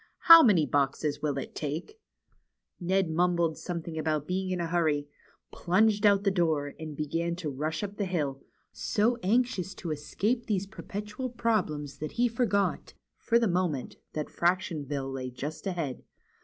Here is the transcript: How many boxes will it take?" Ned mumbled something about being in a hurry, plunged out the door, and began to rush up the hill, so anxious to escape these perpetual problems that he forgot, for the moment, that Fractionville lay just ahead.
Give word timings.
How 0.21 0.41
many 0.41 0.65
boxes 0.65 1.21
will 1.21 1.37
it 1.37 1.53
take?" 1.53 1.99
Ned 2.79 3.11
mumbled 3.11 3.55
something 3.59 3.99
about 3.99 4.25
being 4.25 4.49
in 4.49 4.59
a 4.59 4.65
hurry, 4.65 5.07
plunged 5.51 6.07
out 6.07 6.23
the 6.23 6.31
door, 6.31 6.73
and 6.79 6.97
began 6.97 7.35
to 7.35 7.51
rush 7.51 7.83
up 7.83 7.97
the 7.97 8.05
hill, 8.05 8.41
so 8.71 9.17
anxious 9.21 9.75
to 9.75 9.91
escape 9.91 10.47
these 10.47 10.65
perpetual 10.65 11.29
problems 11.29 11.99
that 11.99 12.13
he 12.13 12.27
forgot, 12.27 12.95
for 13.19 13.37
the 13.37 13.47
moment, 13.47 13.97
that 14.13 14.25
Fractionville 14.27 15.13
lay 15.13 15.29
just 15.29 15.67
ahead. 15.67 16.01